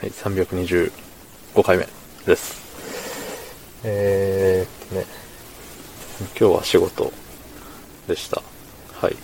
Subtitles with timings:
[0.00, 0.90] はい、325
[1.62, 1.86] 回目
[2.24, 2.58] です。
[3.84, 5.04] えーっとね、
[6.40, 7.12] 今日は仕事
[8.08, 8.42] でした。
[8.94, 9.16] はい。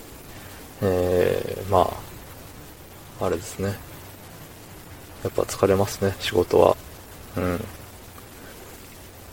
[0.83, 1.91] えー、ま
[3.19, 3.69] あ、あれですね。
[5.23, 6.77] やっぱ疲れますね、仕事は。
[7.37, 7.65] うん。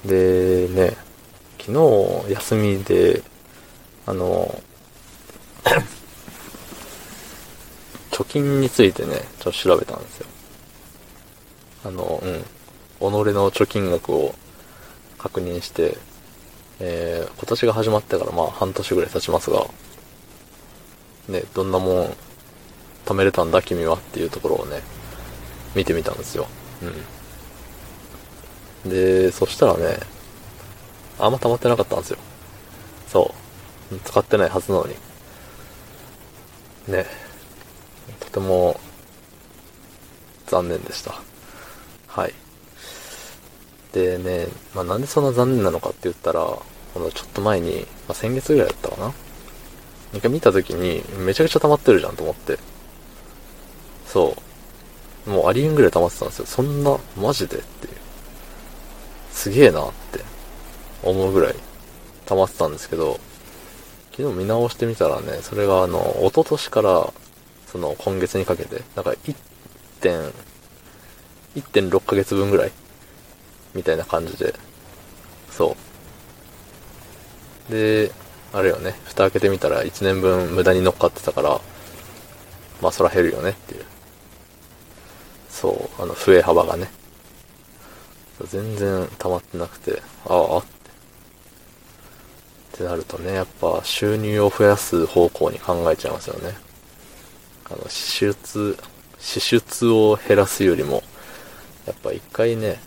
[0.07, 0.97] で、ね、
[1.59, 1.73] 昨
[2.25, 3.23] 日休みで、
[4.07, 4.63] あの、
[8.13, 10.27] 貯金についてね、ちょっと調べたんですよ。
[11.85, 12.43] あの、うん。
[12.43, 14.35] 己の貯金額を
[15.19, 15.99] 確認して、
[16.81, 19.67] えー、今年が始まってからまあ半年ぐらい経ちますが、
[21.29, 22.17] ね、どんなもん
[23.05, 24.81] 貯めれたんだ君はっていうところをね、
[25.75, 26.47] 見てみたんですよ。
[28.85, 28.91] うん。
[28.91, 29.99] で、そしたらね、
[31.19, 32.19] あんま溜まってなかったんですよ。
[33.09, 33.35] そ
[33.93, 33.99] う。
[34.05, 34.95] 使ってないはずなのに。
[36.89, 37.07] ね。
[38.21, 38.81] とても、
[40.47, 41.23] 残念でした。
[42.15, 42.35] はい。
[43.93, 49.13] でね、まあ、なんでそんな残念なのかって言ったら、このちょっと前に、まあ、先月ぐらいだったかな
[50.13, 52.59] 一回見た時に、めちゃくちゃ溜まってるじゃんと思って。
[54.07, 54.37] そ
[55.27, 55.31] う。
[55.31, 56.47] もうありえんぐらい溜まってたんですよ。
[56.47, 57.95] そんな、マジでっていう。
[59.33, 60.21] すげえなって
[61.03, 61.55] 思うぐらい
[62.27, 63.19] 溜まってたんですけど、
[64.17, 67.13] 昨日見直してみたらね、それがあの、一昨年から、
[67.67, 69.35] その今月にかけて、なんか1
[70.01, 70.33] 点、
[71.57, 72.73] 1.6ヶ月分ぐらい
[73.75, 74.55] みたいな感じで、
[75.51, 75.77] そ
[77.69, 77.73] う。
[77.73, 78.13] で、
[78.53, 81.61] あれよね、蓋開けてみたら1年分無駄に乗っかってたから、
[82.81, 83.85] まあそら減るよねっていう。
[85.49, 86.91] そう、あの、増え幅がね。
[88.49, 90.75] 全然溜まってなくて、ああ、って。
[92.75, 96.57] ってなるとね、やっぱ収入を増やす方向に考えちゃいますよね。
[97.71, 98.77] あの、支出、
[99.21, 101.05] 支出を減らすよりも、
[101.87, 102.81] やっぱ一回ね、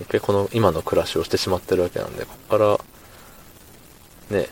[0.00, 2.80] 一回この今の暮らしをしてしまってるわけなんで、ここか
[4.30, 4.48] ら、ね、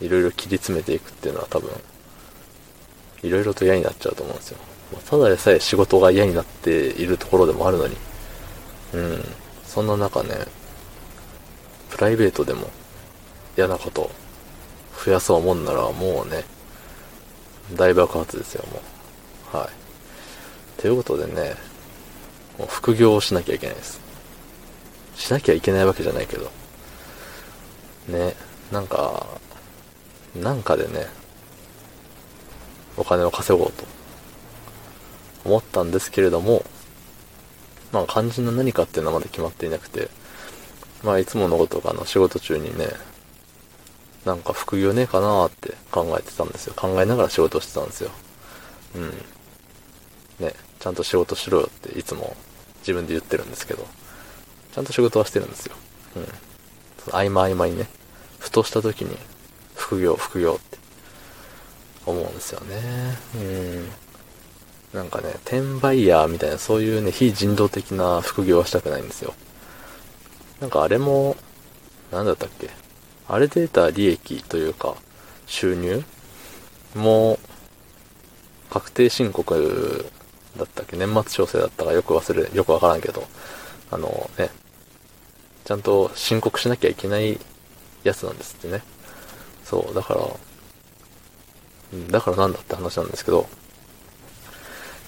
[0.00, 1.70] いろいろ切り詰めていくっていうのは多分、
[3.22, 4.58] いろいろと嫌になっちゃうと思うんですよ。
[4.92, 7.96] まただでさえ仕事が嫌になっているところでもあるのに、
[8.92, 9.24] うん、
[9.66, 10.36] そんな中ね、
[11.90, 12.70] プライベートでも
[13.56, 14.10] 嫌なこと
[15.04, 16.44] 増やそうもんならもうね、
[17.74, 18.80] 大爆発ですよ、も
[19.52, 19.56] う。
[19.56, 20.80] はい。
[20.80, 21.56] ということでね、
[22.58, 24.00] もう副業をしなきゃいけないです。
[25.16, 26.50] しなきゃいけないわけじゃないけど。
[28.08, 28.34] ね、
[28.70, 29.26] なんか、
[30.36, 31.06] なんかでね、
[32.96, 33.84] お金を稼ごうと
[35.44, 36.64] 思ったんですけれども、
[37.92, 40.08] まあ肝心な何かっていうのはまだ決まっていなくて、
[41.02, 42.88] まあいつものことかの仕事中にね、
[44.24, 46.74] なんか副業ねえかなーって考えてたんですよ。
[46.76, 48.10] 考えながら仕事してたんですよ。
[48.96, 49.12] うん。
[50.38, 52.36] ね、ちゃんと仕事しろよっていつも
[52.80, 53.86] 自分で言ってるんですけど、
[54.74, 55.76] ちゃんと仕事はしてるんですよ。
[56.16, 56.26] うん。
[57.04, 57.88] その合間合間にね、
[58.38, 59.16] ふとした時に、
[59.74, 60.78] 副業、副業って
[62.06, 63.18] 思うんですよね。
[63.36, 63.88] うん。
[64.92, 69.34] なんかね、転売ヤーみたいなそういうね、非人道的な副業はしたくないんですよ。
[70.60, 71.36] なんかあれも、
[72.12, 72.70] なんだったっけ？
[73.26, 74.94] あれで得た利益というか、
[75.46, 76.04] 収入
[76.94, 77.38] も、
[78.70, 80.06] 確定申告
[80.56, 80.96] だったっけ？
[80.96, 83.26] 年末調整だったかよく忘れ、よくわからんけど、
[83.90, 84.50] あのね、
[85.64, 87.38] ちゃんと申告しなきゃいけない
[88.02, 88.82] やつなんですってね。
[89.64, 90.20] そう、だから、
[92.10, 93.48] だからなんだって話なんですけど、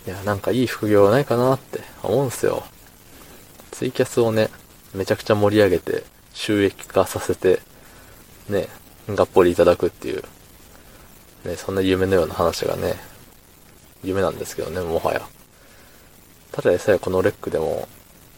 [0.07, 2.65] いや、なんかいい副業はないかなって思うんすよ。
[3.73, 4.51] ツイキャスをね、
[4.95, 7.61] めちゃくちゃ盛り上げて、収益化させて、
[8.49, 8.69] ね、
[9.09, 10.23] がっぽりいただくっていう、
[11.45, 12.95] ね、そんな夢のような話がね、
[14.05, 15.29] 夢なんですけどね、もはや。
[16.57, 17.87] ただでさえこのレックでも、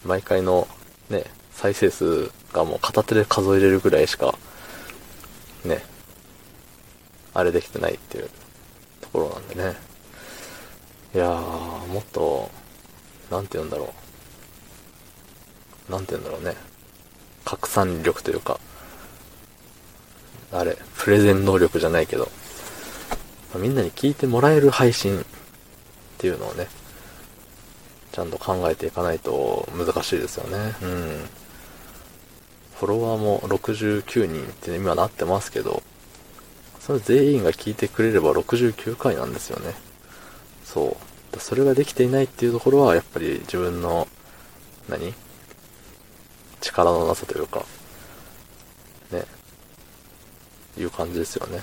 [0.05, 0.67] 毎回の
[1.09, 4.37] ね、再生数がもう片手で数えれるぐらいしか、
[5.65, 5.85] ね、
[7.33, 8.29] あれできてないっていう
[9.01, 9.77] ところなんでね。
[11.15, 12.51] いやー、もっと、
[13.31, 13.95] なんて言うんだろ
[15.89, 15.93] う。
[15.93, 16.57] なんて言うんだろうね。
[17.45, 18.59] 拡散力というか、
[20.51, 22.29] あれ、プレゼン能力じゃないけど、
[23.55, 25.25] みんなに聞いてもらえる配信っ
[26.19, 26.67] ていうのをね、
[28.19, 30.75] ちゃんと考えていかないと難しいですよね。
[30.83, 31.29] うん。
[32.81, 35.85] フォロワーも69人って今なってますけど、
[36.81, 39.73] それ全員が聞いてくれれば69回なんですよね。
[40.65, 40.97] そ
[41.33, 41.39] う。
[41.39, 44.09] それができていないっていうところは、やっぱり自分の、
[44.89, 45.15] 何？
[46.61, 47.65] 力のなさというか、
[49.13, 49.23] ね、
[50.77, 51.61] いう感じですよね。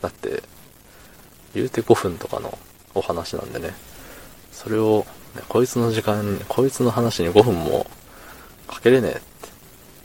[0.00, 0.44] だって、
[1.54, 2.56] 言うて5分とかの
[2.94, 3.74] お話なんでね、
[4.52, 7.86] それを、ね、こいつの時間、こいつの話に5分も
[8.66, 9.20] かけれねえって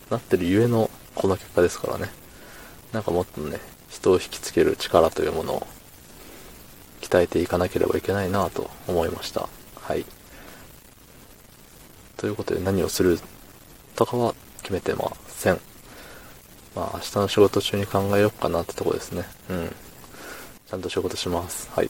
[0.09, 2.09] なってるゆえのこの結果ですからね。
[2.91, 3.59] なんかもっとね、
[3.89, 5.67] 人を引きつける力というものを
[7.01, 9.47] 鍛えていかなければいけないなと思いました。
[9.81, 10.05] はい。
[12.17, 13.19] ということで何をする
[13.95, 15.59] とかは決めてません。
[16.75, 19.25] まあ明日の仕事中に考えようかなってとこですね。
[19.49, 19.75] うん。
[20.67, 21.69] ちゃんと仕事します。
[21.71, 21.89] はい。